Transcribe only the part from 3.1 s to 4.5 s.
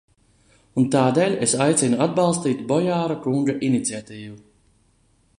kunga iniciatīvu.